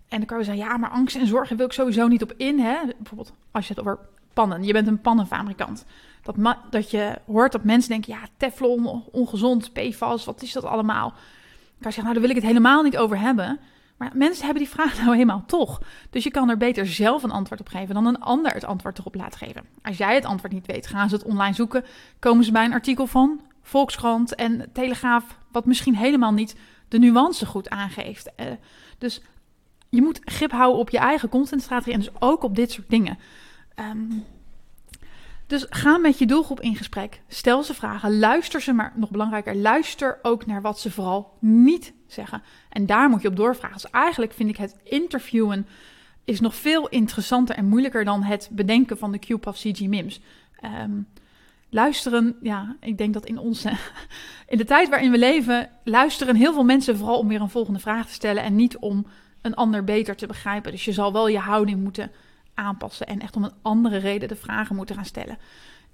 En 0.08 0.18
dan 0.18 0.26
kan 0.26 0.38
je 0.38 0.44
zeggen, 0.44 0.64
ja, 0.64 0.76
maar 0.76 0.90
angst 0.90 1.16
en 1.16 1.26
zorgen 1.26 1.56
wil 1.56 1.66
ik 1.66 1.72
sowieso 1.72 2.08
niet 2.08 2.22
op 2.22 2.32
in. 2.36 2.58
Hè? 2.58 2.76
Bijvoorbeeld 2.96 3.32
als 3.50 3.68
je 3.68 3.74
het 3.74 3.82
over 3.82 3.98
pannen, 4.32 4.64
je 4.64 4.72
bent 4.72 4.86
een 4.86 5.00
pannenfabrikant. 5.00 5.84
Dat, 6.22 6.56
dat 6.70 6.90
je 6.90 7.18
hoort 7.26 7.52
dat 7.52 7.64
mensen 7.64 7.90
denken, 7.90 8.12
ja, 8.12 8.20
teflon, 8.36 9.04
ongezond, 9.12 9.72
PFAS, 9.72 10.24
wat 10.24 10.42
is 10.42 10.52
dat 10.52 10.64
allemaal? 10.64 11.10
kan 11.10 11.90
je 11.90 11.94
zeggen, 11.94 12.02
nou, 12.02 12.14
daar 12.14 12.22
wil 12.22 12.36
ik 12.36 12.42
het 12.42 12.52
helemaal 12.52 12.82
niet 12.82 12.96
over 12.96 13.18
hebben. 13.18 13.58
Maar 13.96 14.10
mensen 14.14 14.44
hebben 14.44 14.62
die 14.62 14.72
vraag 14.72 14.96
nou 15.00 15.12
helemaal 15.12 15.44
toch. 15.46 15.80
Dus 16.10 16.24
je 16.24 16.30
kan 16.30 16.48
er 16.48 16.56
beter 16.56 16.86
zelf 16.86 17.22
een 17.22 17.30
antwoord 17.30 17.60
op 17.60 17.68
geven 17.68 17.94
dan 17.94 18.06
een 18.06 18.20
ander 18.20 18.52
het 18.52 18.64
antwoord 18.64 18.98
erop 18.98 19.14
laat 19.14 19.36
geven. 19.36 19.64
Als 19.82 19.96
jij 19.96 20.14
het 20.14 20.24
antwoord 20.24 20.52
niet 20.52 20.66
weet, 20.66 20.86
gaan 20.86 21.08
ze 21.08 21.14
het 21.14 21.24
online 21.24 21.54
zoeken. 21.54 21.84
Komen 22.18 22.44
ze 22.44 22.52
bij 22.52 22.64
een 22.64 22.72
artikel 22.72 23.06
van 23.06 23.40
Volkskrant 23.62 24.34
en 24.34 24.70
Telegraaf, 24.72 25.38
wat 25.52 25.66
misschien 25.66 25.96
helemaal 25.96 26.32
niet 26.32 26.56
de 26.88 26.98
nuance 26.98 27.46
goed 27.46 27.70
aangeeft. 27.70 28.30
Uh, 28.36 28.46
dus 28.98 29.22
je 29.88 30.02
moet 30.02 30.20
grip 30.24 30.50
houden 30.50 30.80
op 30.80 30.90
je 30.90 30.98
eigen 30.98 31.28
contentstrategie 31.28 31.92
en 31.92 31.98
dus 31.98 32.10
ook 32.18 32.42
op 32.42 32.56
dit 32.56 32.70
soort 32.70 32.90
dingen. 32.90 33.18
Um, 33.78 34.24
dus 35.46 35.66
ga 35.70 35.98
met 35.98 36.18
je 36.18 36.26
doelgroep 36.26 36.60
in 36.60 36.76
gesprek. 36.76 37.20
Stel 37.28 37.62
ze 37.62 37.74
vragen, 37.74 38.18
luister 38.18 38.60
ze, 38.60 38.72
maar 38.72 38.92
nog 38.94 39.10
belangrijker, 39.10 39.56
luister 39.56 40.18
ook 40.22 40.46
naar 40.46 40.62
wat 40.62 40.80
ze 40.80 40.90
vooral 40.90 41.36
niet 41.40 41.92
zeggen. 42.06 42.42
En 42.68 42.86
daar 42.86 43.08
moet 43.08 43.22
je 43.22 43.28
op 43.28 43.36
doorvragen. 43.36 43.76
Dus 43.76 43.90
eigenlijk 43.90 44.32
vind 44.32 44.48
ik 44.48 44.56
het 44.56 44.76
interviewen 44.82 45.66
is 46.26 46.40
nog 46.40 46.54
veel 46.54 46.88
interessanter 46.88 47.56
en 47.56 47.68
moeilijker 47.68 48.04
dan 48.04 48.22
het 48.22 48.48
bedenken 48.52 48.98
van 48.98 49.12
de 49.12 49.18
QPAF 49.18 49.56
CG 49.56 49.80
MIMS. 49.80 50.20
Um, 50.82 51.06
luisteren, 51.68 52.36
ja, 52.42 52.76
ik 52.80 52.98
denk 52.98 53.14
dat 53.14 53.26
in 53.26 53.38
onze, 53.38 53.72
in 54.48 54.58
de 54.58 54.64
tijd 54.64 54.88
waarin 54.88 55.10
we 55.10 55.18
leven, 55.18 55.70
luisteren 55.84 56.36
heel 56.36 56.52
veel 56.52 56.64
mensen 56.64 56.96
vooral 56.96 57.18
om 57.18 57.28
weer 57.28 57.40
een 57.40 57.50
volgende 57.50 57.78
vraag 57.80 58.06
te 58.06 58.12
stellen 58.12 58.42
en 58.42 58.56
niet 58.56 58.76
om 58.76 59.06
een 59.42 59.54
ander 59.54 59.84
beter 59.84 60.16
te 60.16 60.26
begrijpen. 60.26 60.72
Dus 60.72 60.84
je 60.84 60.92
zal 60.92 61.12
wel 61.12 61.28
je 61.28 61.38
houding 61.38 61.82
moeten 61.82 62.10
aanpassen 62.54 63.06
en 63.06 63.20
echt 63.20 63.36
om 63.36 63.44
een 63.44 63.54
andere 63.62 63.96
reden 63.96 64.28
de 64.28 64.36
vragen 64.36 64.76
moeten 64.76 64.94
gaan 64.94 65.04
stellen. 65.04 65.38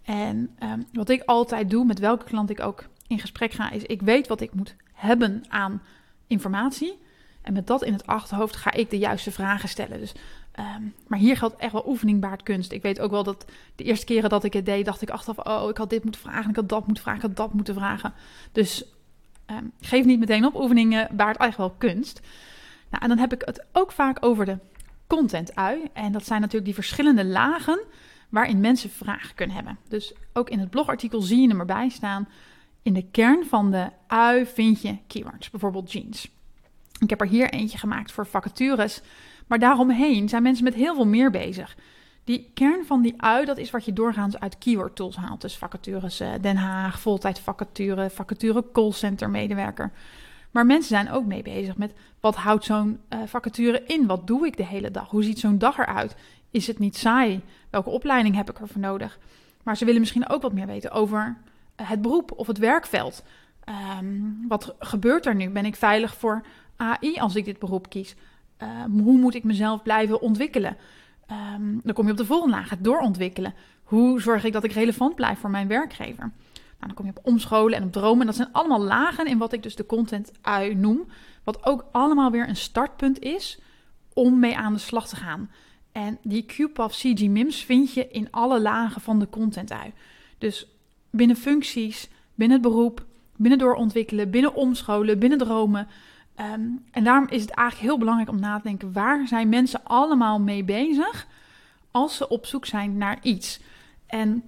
En 0.02 0.56
um, 0.62 0.86
wat 0.92 1.08
ik 1.08 1.22
altijd 1.22 1.70
doe, 1.70 1.84
met 1.84 1.98
welke 1.98 2.24
klant 2.24 2.50
ik 2.50 2.60
ook 2.60 2.88
in 3.06 3.18
gesprek 3.18 3.52
ga, 3.52 3.70
is 3.70 3.82
ik 3.82 4.02
weet 4.02 4.28
wat 4.28 4.40
ik 4.40 4.54
moet 4.54 4.76
hebben 4.92 5.44
aan 5.48 5.82
informatie. 6.26 6.98
En 7.42 7.52
met 7.52 7.66
dat 7.66 7.82
in 7.82 7.92
het 7.92 8.06
achterhoofd 8.06 8.56
ga 8.56 8.72
ik 8.72 8.90
de 8.90 8.98
juiste 8.98 9.30
vragen 9.30 9.68
stellen. 9.68 9.98
Dus 9.98 10.14
Ehm, 10.52 10.82
maar 11.06 11.18
hier 11.18 11.36
geldt 11.36 11.56
echt 11.56 11.72
wel 11.72 11.88
oefening 11.88 12.20
baart 12.20 12.42
kunst. 12.42 12.72
Ik 12.72 12.82
weet 12.82 13.00
ook 13.00 13.10
wel 13.10 13.22
dat 13.22 13.44
de 13.76 13.84
eerste 13.84 14.04
keren 14.04 14.30
dat 14.30 14.44
ik 14.44 14.52
het 14.52 14.66
deed, 14.66 14.84
dacht 14.84 15.02
ik 15.02 15.10
achteraf: 15.10 15.46
oh, 15.46 15.68
ik 15.68 15.76
had 15.76 15.90
dit 15.90 16.02
moeten 16.02 16.20
vragen, 16.20 16.50
ik 16.50 16.56
had 16.56 16.68
dat 16.68 16.86
moeten 16.86 17.02
vragen, 17.02 17.20
ik 17.22 17.26
had 17.26 17.36
dat 17.36 17.54
moeten 17.54 17.74
vragen. 17.74 18.12
Dus 18.52 18.84
um, 19.50 19.72
geef 19.80 20.04
niet 20.04 20.18
meteen 20.18 20.46
op. 20.46 20.54
Oefeningen 20.54 21.08
baart 21.16 21.36
eigenlijk 21.36 21.56
wel 21.56 21.90
kunst. 21.90 22.20
Nou, 22.90 23.02
en 23.02 23.08
dan 23.08 23.18
heb 23.18 23.32
ik 23.32 23.42
het 23.44 23.64
ook 23.72 23.92
vaak 23.92 24.24
over 24.24 24.44
de 24.44 24.58
content-ui. 25.06 25.82
En 25.92 26.12
dat 26.12 26.26
zijn 26.26 26.40
natuurlijk 26.40 26.66
die 26.66 26.74
verschillende 26.74 27.24
lagen 27.24 27.80
waarin 28.28 28.60
mensen 28.60 28.90
vragen 28.90 29.34
kunnen 29.34 29.56
hebben. 29.56 29.78
Dus 29.88 30.14
ook 30.32 30.50
in 30.50 30.58
het 30.58 30.70
blogartikel 30.70 31.20
zie 31.20 31.40
je 31.40 31.48
hem 31.48 31.60
erbij 31.60 31.88
staan. 31.88 32.28
In 32.82 32.92
de 32.92 33.06
kern 33.10 33.44
van 33.44 33.70
de 33.70 33.88
ui 34.06 34.46
vind 34.46 34.82
je 34.82 34.96
keywords, 35.06 35.50
bijvoorbeeld 35.50 35.92
jeans. 35.92 36.30
Ik 36.98 37.10
heb 37.10 37.20
er 37.20 37.26
hier 37.26 37.50
eentje 37.50 37.78
gemaakt 37.78 38.12
voor 38.12 38.26
vacatures, 38.26 39.00
maar 39.46 39.58
daaromheen 39.58 40.28
zijn 40.28 40.42
mensen 40.42 40.64
met 40.64 40.74
heel 40.74 40.94
veel 40.94 41.06
meer 41.06 41.30
bezig. 41.30 41.76
Die 42.24 42.50
kern 42.54 42.84
van 42.84 43.02
die 43.02 43.22
ui, 43.22 43.44
dat 43.44 43.58
is 43.58 43.70
wat 43.70 43.84
je 43.84 43.92
doorgaans 43.92 44.38
uit 44.38 44.58
keyword 44.58 44.96
tools 44.96 45.16
haalt. 45.16 45.40
Dus 45.40 45.56
vacatures 45.56 46.20
uh, 46.20 46.28
Den 46.40 46.56
Haag, 46.56 47.00
voltijd 47.00 47.40
vacature, 47.40 48.10
vacature 48.10 48.64
callcenter 48.72 49.30
medewerker. 49.30 49.92
Maar 50.50 50.66
mensen 50.66 50.88
zijn 50.88 51.10
ook 51.10 51.24
mee 51.26 51.42
bezig 51.42 51.76
met 51.76 51.92
wat 52.20 52.36
houdt 52.36 52.64
zo'n 52.64 53.00
uh, 53.08 53.18
vacature 53.26 53.82
in? 53.86 54.06
Wat 54.06 54.26
doe 54.26 54.46
ik 54.46 54.56
de 54.56 54.64
hele 54.66 54.90
dag? 54.90 55.10
Hoe 55.10 55.22
ziet 55.22 55.38
zo'n 55.38 55.58
dag 55.58 55.78
eruit? 55.78 56.16
Is 56.50 56.66
het 56.66 56.78
niet 56.78 56.96
saai? 56.96 57.40
Welke 57.70 57.90
opleiding 57.90 58.34
heb 58.34 58.50
ik 58.50 58.58
ervoor 58.58 58.80
nodig? 58.80 59.18
Maar 59.62 59.76
ze 59.76 59.84
willen 59.84 60.00
misschien 60.00 60.28
ook 60.28 60.42
wat 60.42 60.52
meer 60.52 60.66
weten 60.66 60.90
over 60.90 61.36
eh, 61.46 61.51
het 61.76 62.02
beroep 62.02 62.32
of 62.36 62.46
het 62.46 62.58
werkveld. 62.58 63.24
Um, 63.98 64.44
wat 64.48 64.74
gebeurt 64.78 65.26
er 65.26 65.34
nu? 65.34 65.50
Ben 65.50 65.64
ik 65.64 65.76
veilig 65.76 66.16
voor 66.16 66.42
AI 66.76 67.18
als 67.18 67.36
ik 67.36 67.44
dit 67.44 67.58
beroep 67.58 67.88
kies? 67.88 68.14
Um, 68.58 69.00
hoe 69.00 69.18
moet 69.18 69.34
ik 69.34 69.44
mezelf 69.44 69.82
blijven 69.82 70.20
ontwikkelen? 70.20 70.76
Um, 71.30 71.80
dan 71.84 71.94
kom 71.94 72.04
je 72.04 72.10
op 72.10 72.16
de 72.16 72.24
volgende 72.24 72.56
laag, 72.56 72.70
het 72.70 72.84
doorontwikkelen. 72.84 73.54
Hoe 73.82 74.20
zorg 74.20 74.44
ik 74.44 74.52
dat 74.52 74.64
ik 74.64 74.72
relevant 74.72 75.14
blijf 75.14 75.38
voor 75.38 75.50
mijn 75.50 75.68
werkgever? 75.68 76.32
Nou, 76.54 76.94
dan 76.94 76.94
kom 76.94 77.04
je 77.06 77.12
op 77.14 77.26
omscholen 77.26 77.76
en 77.76 77.84
op 77.84 77.92
dromen. 77.92 78.26
Dat 78.26 78.36
zijn 78.36 78.52
allemaal 78.52 78.82
lagen 78.82 79.26
in 79.26 79.38
wat 79.38 79.52
ik 79.52 79.62
dus 79.62 79.76
de 79.76 79.86
content 79.86 80.32
ui 80.40 80.74
noem. 80.74 81.06
Wat 81.44 81.66
ook 81.66 81.84
allemaal 81.92 82.30
weer 82.30 82.48
een 82.48 82.56
startpunt 82.56 83.20
is 83.20 83.60
om 84.12 84.38
mee 84.38 84.56
aan 84.56 84.72
de 84.72 84.78
slag 84.78 85.08
te 85.08 85.16
gaan. 85.16 85.50
En 85.92 86.18
die 86.22 86.46
QPAF 86.46 86.92
CG 86.92 87.28
MIMS 87.28 87.64
vind 87.64 87.92
je 87.92 88.08
in 88.08 88.28
alle 88.30 88.60
lagen 88.60 89.00
van 89.00 89.18
de 89.18 89.28
content 89.28 89.72
ui. 89.72 89.92
Dus 90.38 90.66
binnen 91.12 91.36
functies, 91.36 92.08
binnen 92.34 92.58
het 92.62 92.66
beroep, 92.68 93.04
binnen 93.36 93.58
doorontwikkelen, 93.58 94.30
binnen 94.30 94.54
omscholen, 94.54 95.18
binnen 95.18 95.38
dromen. 95.38 95.88
Um, 96.40 96.84
en 96.90 97.04
daarom 97.04 97.28
is 97.28 97.40
het 97.40 97.50
eigenlijk 97.50 97.88
heel 97.88 97.98
belangrijk 97.98 98.30
om 98.30 98.40
na 98.40 98.56
te 98.56 98.62
denken: 98.62 98.92
waar 98.92 99.26
zijn 99.28 99.48
mensen 99.48 99.84
allemaal 99.84 100.40
mee 100.40 100.64
bezig 100.64 101.26
als 101.90 102.16
ze 102.16 102.28
op 102.28 102.46
zoek 102.46 102.66
zijn 102.66 102.96
naar 102.96 103.18
iets? 103.22 103.60
En 104.06 104.42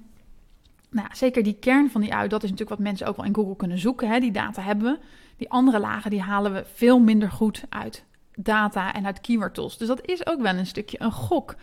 nou, 0.90 1.08
zeker 1.12 1.42
die 1.42 1.56
kern 1.60 1.90
van 1.90 2.00
die 2.00 2.14
ui, 2.14 2.28
dat 2.28 2.42
is 2.42 2.50
natuurlijk 2.50 2.78
wat 2.78 2.86
mensen 2.86 3.06
ook 3.06 3.16
wel 3.16 3.26
in 3.26 3.34
Google 3.34 3.56
kunnen 3.56 3.78
zoeken. 3.78 4.08
Hè? 4.08 4.20
Die 4.20 4.32
data 4.32 4.62
hebben 4.62 4.92
we. 4.92 4.98
Die 5.36 5.50
andere 5.50 5.78
lagen 5.78 6.10
die 6.10 6.22
halen 6.22 6.52
we 6.52 6.64
veel 6.74 6.98
minder 6.98 7.30
goed 7.30 7.62
uit 7.68 8.04
data 8.34 8.94
en 8.94 9.06
uit 9.06 9.20
keyword 9.20 9.54
tools. 9.54 9.78
Dus 9.78 9.88
dat 9.88 10.06
is 10.06 10.26
ook 10.26 10.40
wel 10.40 10.54
een 10.54 10.66
stukje 10.66 11.00
een 11.00 11.12
gok. 11.12 11.54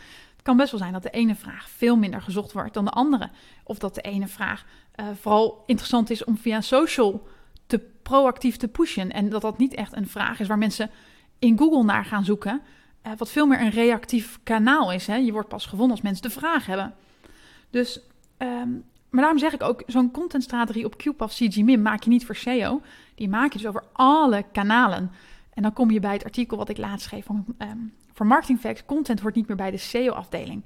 Het 0.41 0.49
kan 0.49 0.59
best 0.59 0.71
wel 0.71 0.79
zijn 0.79 0.93
dat 0.93 1.03
de 1.03 1.09
ene 1.09 1.35
vraag 1.35 1.69
veel 1.69 1.97
minder 1.97 2.21
gezocht 2.21 2.51
wordt 2.51 2.73
dan 2.73 2.85
de 2.85 2.91
andere. 2.91 3.29
Of 3.63 3.77
dat 3.79 3.95
de 3.95 4.01
ene 4.01 4.27
vraag 4.27 4.65
uh, 4.95 5.05
vooral 5.21 5.63
interessant 5.65 6.09
is 6.09 6.23
om 6.23 6.37
via 6.37 6.61
social 6.61 7.27
te 7.67 7.79
proactief 8.01 8.57
te 8.57 8.67
pushen. 8.67 9.11
En 9.11 9.29
dat 9.29 9.41
dat 9.41 9.57
niet 9.57 9.73
echt 9.73 9.95
een 9.95 10.07
vraag 10.07 10.39
is 10.39 10.47
waar 10.47 10.57
mensen 10.57 10.89
in 11.39 11.57
Google 11.57 11.83
naar 11.83 12.05
gaan 12.05 12.25
zoeken. 12.25 12.61
Uh, 13.07 13.11
wat 13.17 13.31
veel 13.31 13.45
meer 13.45 13.61
een 13.61 13.69
reactief 13.69 14.39
kanaal 14.43 14.91
is. 14.91 15.07
Hè? 15.07 15.15
Je 15.15 15.31
wordt 15.31 15.47
pas 15.47 15.65
gevonden 15.65 15.91
als 15.91 16.01
mensen 16.01 16.23
de 16.23 16.29
vraag 16.29 16.65
hebben. 16.65 16.93
Dus, 17.69 17.99
um, 18.37 18.83
maar 19.09 19.21
daarom 19.21 19.39
zeg 19.39 19.53
ik 19.53 19.63
ook, 19.63 19.83
zo'n 19.87 20.11
contentstrategie 20.11 20.85
op 20.85 20.95
QPAF 20.97 21.33
CGMIM 21.33 21.81
maak 21.81 22.03
je 22.03 22.09
niet 22.09 22.25
voor 22.25 22.35
SEO. 22.35 22.81
Die 23.15 23.29
maak 23.29 23.51
je 23.51 23.57
dus 23.57 23.67
over 23.67 23.83
alle 23.91 24.45
kanalen. 24.51 25.11
En 25.53 25.61
dan 25.61 25.73
kom 25.73 25.91
je 25.91 25.99
bij 25.99 26.13
het 26.13 26.23
artikel 26.23 26.57
wat 26.57 26.69
ik 26.69 26.77
laatst 26.77 27.07
schreef 27.07 27.25
van, 27.25 27.45
um, 27.57 27.93
voor 28.21 28.29
Marketing 28.29 28.59
Facts. 28.59 28.85
Content 28.85 29.19
hoort 29.19 29.35
niet 29.35 29.47
meer 29.47 29.57
bij 29.57 29.71
de 29.71 29.77
SEO-afdeling. 29.77 30.63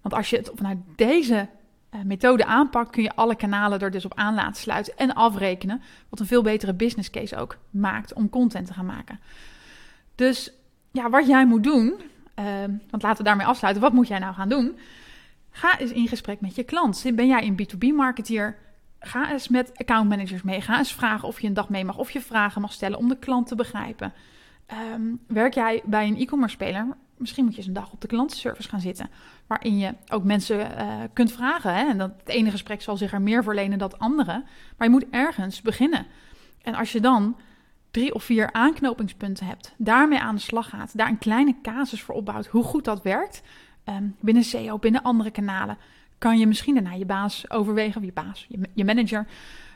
Want 0.00 0.14
als 0.14 0.30
je 0.30 0.36
het 0.36 0.50
vanuit 0.54 0.78
deze 0.96 1.48
uh, 1.94 2.00
methode 2.02 2.44
aanpakt, 2.44 2.90
kun 2.90 3.02
je 3.02 3.14
alle 3.14 3.36
kanalen 3.36 3.80
er 3.80 3.90
dus 3.90 4.04
op 4.04 4.14
aan 4.14 4.34
laten 4.34 4.62
sluiten 4.62 4.96
en 4.96 5.14
afrekenen. 5.14 5.82
Wat 6.08 6.20
een 6.20 6.26
veel 6.26 6.42
betere 6.42 6.74
business 6.74 7.10
case 7.10 7.36
ook 7.36 7.58
maakt 7.70 8.12
om 8.12 8.28
content 8.28 8.66
te 8.66 8.72
gaan 8.72 8.86
maken. 8.86 9.20
Dus 10.14 10.52
ja, 10.90 11.10
wat 11.10 11.26
jij 11.26 11.46
moet 11.46 11.62
doen, 11.62 11.94
uh, 12.38 12.44
want 12.90 13.02
laten 13.02 13.18
we 13.18 13.24
daarmee 13.24 13.46
afsluiten. 13.46 13.82
Wat 13.82 13.92
moet 13.92 14.08
jij 14.08 14.18
nou 14.18 14.34
gaan 14.34 14.48
doen? 14.48 14.78
Ga 15.50 15.78
eens 15.78 15.92
in 15.92 16.08
gesprek 16.08 16.40
met 16.40 16.54
je 16.54 16.62
klant. 16.62 17.04
Ben 17.14 17.26
jij 17.26 17.46
een 17.46 17.60
B2B-marketeer? 17.62 18.56
Ga 19.00 19.32
eens 19.32 19.48
met 19.48 19.72
accountmanagers 19.76 20.42
mee. 20.42 20.60
Ga 20.60 20.78
eens 20.78 20.92
vragen 20.92 21.28
of 21.28 21.40
je 21.40 21.46
een 21.46 21.54
dag 21.54 21.68
mee 21.68 21.84
mag. 21.84 21.96
Of 21.96 22.10
je 22.10 22.20
vragen 22.20 22.60
mag 22.60 22.72
stellen 22.72 22.98
om 22.98 23.08
de 23.08 23.18
klant 23.18 23.46
te 23.46 23.54
begrijpen. 23.54 24.12
Um, 24.94 25.20
werk 25.26 25.54
jij 25.54 25.82
bij 25.84 26.06
een 26.06 26.16
e-commerce 26.16 26.54
speler? 26.54 26.86
Misschien 27.16 27.44
moet 27.44 27.52
je 27.52 27.58
eens 27.58 27.68
een 27.68 27.74
dag 27.74 27.92
op 27.92 28.00
de 28.00 28.06
klantenservice 28.06 28.68
gaan 28.68 28.80
zitten. 28.80 29.10
Waarin 29.46 29.78
je 29.78 29.94
ook 30.08 30.24
mensen 30.24 30.58
uh, 30.58 30.94
kunt 31.12 31.32
vragen. 31.32 31.74
Hè? 31.74 31.88
En 31.88 31.98
dat, 31.98 32.10
het 32.18 32.28
ene 32.28 32.50
gesprek 32.50 32.82
zal 32.82 32.96
zich 32.96 33.12
er 33.12 33.22
meer 33.22 33.44
voor 33.44 33.54
lenen 33.54 33.78
dan 33.78 33.88
het 33.88 33.98
andere. 33.98 34.44
Maar 34.76 34.86
je 34.86 34.92
moet 34.92 35.06
ergens 35.10 35.62
beginnen. 35.62 36.06
En 36.62 36.74
als 36.74 36.92
je 36.92 37.00
dan 37.00 37.36
drie 37.90 38.14
of 38.14 38.24
vier 38.24 38.52
aanknopingspunten 38.52 39.46
hebt, 39.46 39.74
daarmee 39.76 40.18
aan 40.18 40.34
de 40.34 40.40
slag 40.40 40.68
gaat, 40.68 40.96
daar 40.96 41.08
een 41.08 41.18
kleine 41.18 41.54
casus 41.62 42.02
voor 42.02 42.14
opbouwt, 42.14 42.46
hoe 42.46 42.64
goed 42.64 42.84
dat 42.84 43.02
werkt, 43.02 43.42
um, 43.84 44.16
binnen 44.20 44.44
SEO, 44.44 44.78
binnen 44.78 45.02
andere 45.02 45.30
kanalen, 45.30 45.78
kan 46.18 46.38
je 46.38 46.46
misschien 46.46 46.74
daarna 46.74 46.92
je 46.92 47.06
baas 47.06 47.50
overwegen, 47.50 48.00
of 48.00 48.06
je 48.06 48.12
baas, 48.12 48.46
je, 48.48 48.58
je 48.74 48.84
manager, 48.84 49.26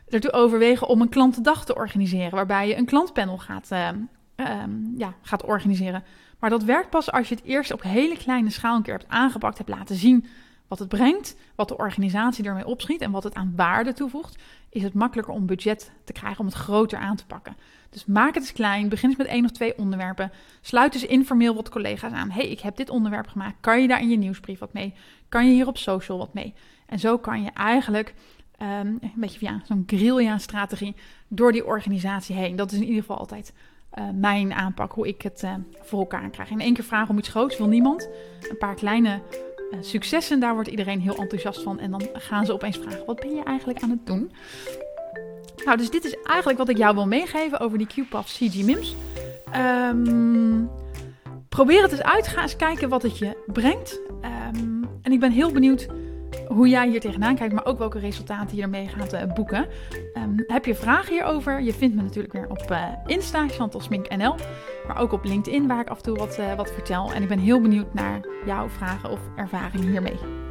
ertoe 0.09 0.33
overwegen 0.33 0.89
om 0.89 1.01
een 1.01 1.09
klantendag 1.09 1.65
te 1.65 1.75
organiseren, 1.75 2.31
waarbij 2.31 2.69
je 2.69 2.77
een 2.77 2.85
klantpanel 2.85 3.39
gaat, 3.39 3.69
uh, 3.73 3.89
um, 4.37 4.95
ja, 4.97 5.15
gaat 5.23 5.45
organiseren. 5.45 6.05
Maar 6.39 6.51
dat 6.51 6.65
werkt 6.65 6.91
pas 6.91 7.13
als 7.13 7.29
je 7.29 7.35
het 7.35 7.45
eerst 7.45 7.73
op 7.73 7.83
hele 7.83 8.17
kleine 8.17 8.51
schaal 8.51 8.77
een 8.77 8.83
keer 8.83 8.99
hebt 8.99 9.09
aangepakt, 9.09 9.59
hebt 9.59 9.71
laten 9.71 9.97
zien 9.97 10.27
wat 10.73 10.79
het 10.79 10.89
brengt, 10.89 11.37
wat 11.55 11.69
de 11.69 11.77
organisatie 11.77 12.45
ermee 12.45 12.67
opschiet 12.67 13.01
en 13.01 13.11
wat 13.11 13.23
het 13.25 13.35
aan 13.35 13.53
waarde 13.57 13.93
toevoegt, 13.93 14.43
is 14.69 14.83
het 14.83 14.95
makkelijker 14.95 15.35
om 15.35 15.47
budget 15.47 15.93
te 16.05 16.13
krijgen 16.13 16.41
om 16.41 16.47
het 16.47 16.55
groter 16.55 16.99
aan 16.99 17.17
te 17.17 17.27
pakken. 17.27 17.57
Dus 17.91 18.05
maak 18.05 18.35
het 18.35 18.43
eens 18.43 18.53
klein, 18.53 18.89
begin 18.89 19.09
eens 19.09 19.19
met 19.19 19.27
één 19.27 19.45
of 19.45 19.51
twee 19.51 19.79
onderwerpen. 19.79 20.33
Sluit 20.61 20.93
dus 20.93 21.07
informeel 21.07 21.55
wat 21.55 21.69
collega's 21.69 22.13
aan. 22.13 22.31
hey, 22.31 22.49
ik 22.49 22.61
heb 22.61 22.77
dit 22.77 22.91
onderwerp 22.91 23.27
gemaakt. 23.27 23.57
Kan 23.61 23.81
je 23.81 23.89
daar 23.89 24.01
in 24.01 24.09
je 24.09 24.17
nieuwsbrief 24.17 24.59
wat 24.59 24.73
mee? 24.73 24.95
Kan 25.29 25.47
je 25.47 25.53
hier 25.53 25.67
op 25.67 25.79
social 25.79 26.19
wat 26.19 26.35
mee? 26.35 26.55
En 26.87 26.99
zo 26.99 27.19
kan 27.19 27.43
je 27.43 27.51
eigenlijk 27.51 28.15
um, 28.63 28.69
een 29.01 29.13
beetje 29.15 29.39
via 29.39 29.61
zo'n 29.65 29.83
guerrilla-strategie 29.87 30.95
door 31.29 31.53
die 31.53 31.67
organisatie 31.67 32.37
heen. 32.37 32.57
Dat 32.57 32.73
is 32.73 32.79
in 32.79 32.85
ieder 32.85 33.01
geval 33.01 33.19
altijd 33.19 33.53
uh, 33.99 34.05
mijn 34.15 34.53
aanpak, 34.53 34.93
hoe 34.93 35.09
ik 35.09 35.23
het 35.23 35.43
uh, 35.45 35.55
voor 35.81 35.99
elkaar 35.99 36.31
krijg. 36.31 36.51
In 36.51 36.61
één 36.61 36.75
keer 36.75 36.85
vragen 36.85 37.11
om 37.11 37.19
iets 37.19 37.29
groots 37.29 37.59
wil 37.59 37.69
niemand. 37.69 38.09
Een 38.49 38.59
paar 38.59 38.75
kleine 38.75 39.21
uh, 39.71 39.79
successen, 39.81 40.41
daar 40.41 40.55
wordt 40.55 40.69
iedereen 40.69 41.01
heel 41.01 41.17
enthousiast 41.17 41.63
van. 41.63 41.79
En 41.79 41.91
dan 41.91 42.09
gaan 42.13 42.47
ze 42.47 42.53
opeens 42.53 42.79
vragen, 42.79 43.07
wat 43.07 43.21
ben 43.21 43.35
je 43.35 43.43
eigenlijk 43.43 43.83
aan 43.83 43.91
het 43.91 44.07
doen? 44.07 44.33
Nou, 45.65 45.77
dus 45.77 45.91
dit 45.91 46.05
is 46.05 46.17
eigenlijk 46.23 46.59
wat 46.59 46.69
ik 46.69 46.77
jou 46.77 46.95
wil 46.95 47.07
meegeven 47.07 47.61
over 47.61 47.79
die 47.79 47.87
QPAF 47.87 48.27
CG 48.27 48.65
MIMS. 48.65 48.97
Um, 49.57 50.71
probeer 51.49 51.83
het 51.83 51.93
eens 51.93 52.03
uit. 52.03 52.29
Ga 52.29 52.43
eens 52.43 52.57
kijken 52.57 52.89
wat 52.89 53.03
het 53.03 53.19
je 53.19 53.43
brengt. 53.47 54.01
Um, 54.55 54.89
en 55.03 55.13
ik 55.13 55.21
ben 55.21 55.31
heel 55.31 55.53
benieuwd 55.53 55.89
hoe 56.55 56.69
jij 56.69 56.89
hier 56.89 57.01
tegenaan 57.01 57.37
kijkt, 57.37 57.55
maar 57.55 57.67
ook 57.67 57.79
welke 57.79 57.99
resultaten 57.99 58.57
je 58.57 58.63
ermee 58.63 58.89
gaat 58.89 59.15
uh, 59.15 59.21
boeken. 59.35 59.67
Um, 60.15 60.45
heb 60.47 60.65
je 60.65 60.75
vragen 60.75 61.13
hierover? 61.13 61.61
Je 61.61 61.73
vindt 61.73 61.95
me 61.95 62.03
natuurlijk 62.03 62.33
weer 62.33 62.49
op 62.49 62.71
uh, 62.71 62.85
Insta, 63.07 63.49
ChantalSminkNL, 63.49 64.35
maar 64.87 64.99
ook 64.99 65.13
op 65.13 65.25
LinkedIn, 65.25 65.67
waar 65.67 65.81
ik 65.81 65.89
af 65.89 65.97
en 65.97 66.03
toe 66.03 66.17
wat, 66.17 66.39
uh, 66.39 66.55
wat 66.55 66.73
vertel. 66.73 67.13
En 67.13 67.23
ik 67.23 67.29
ben 67.29 67.39
heel 67.39 67.61
benieuwd 67.61 67.95
naar 67.95 68.21
jouw 68.47 68.69
vragen 68.69 69.11
of 69.11 69.21
ervaringen 69.37 69.89
hiermee. 69.89 70.42